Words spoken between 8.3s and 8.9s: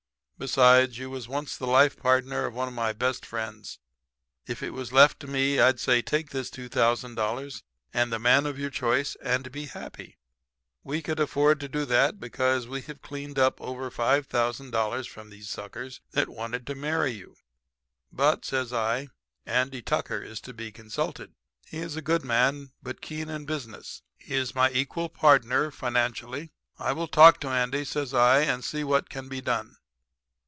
of your